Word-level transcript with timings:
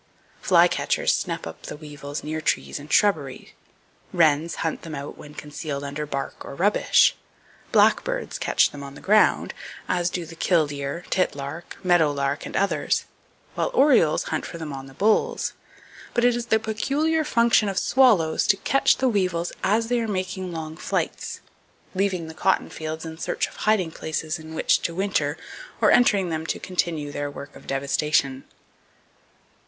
Flycatchers 0.41 1.13
snap 1.13 1.45
up 1.45 1.61
the 1.61 1.77
weevils 1.77 2.23
near 2.23 2.41
trees 2.41 2.79
and 2.79 2.91
shrubbery. 2.91 3.53
Wrens 4.11 4.55
hunt 4.65 4.81
them 4.81 4.95
out 4.95 5.15
when 5.15 5.35
concealed 5.35 5.83
under 5.83 6.07
bark 6.07 6.43
or 6.43 6.55
rubbish. 6.55 7.15
Blackbirds 7.71 8.39
catch 8.39 8.71
them 8.71 8.81
on 8.81 8.95
the 8.95 8.99
ground, 8.99 9.53
as 9.87 10.09
do 10.09 10.25
the 10.25 10.33
killdeer, 10.33 11.05
titlark, 11.11 11.77
meadow 11.85 12.09
lark, 12.11 12.47
and 12.47 12.57
others; 12.57 13.05
while 13.53 13.69
orioles 13.75 14.23
hunt 14.33 14.43
for 14.43 14.57
them 14.57 14.73
on 14.73 14.87
the 14.87 14.95
bolls. 14.95 15.53
But 16.15 16.25
it 16.25 16.35
is 16.35 16.47
the 16.47 16.57
peculiar 16.59 17.23
function 17.23 17.69
of 17.69 17.77
swallows 17.77 18.47
to 18.47 18.57
catch 18.57 18.97
the 18.97 19.07
weevils 19.07 19.51
as 19.63 19.89
they 19.89 19.99
are 19.99 20.07
making 20.07 20.51
long 20.51 20.77
flights, 20.77 21.41
leaving 21.93 22.27
the 22.27 22.33
cotton 22.33 22.71
fields 22.71 23.05
in 23.05 23.19
search 23.19 23.45
of 23.47 23.55
hiding 23.55 23.91
places 23.91 24.39
in 24.39 24.55
which 24.55 24.79
to 24.81 24.95
winter 24.95 25.37
or 25.79 25.91
entering 25.91 26.31
them 26.31 26.47
to 26.47 26.57
continue 26.59 27.11
their 27.11 27.29
work 27.29 27.55
of 27.55 27.67
devastation. 27.67 28.45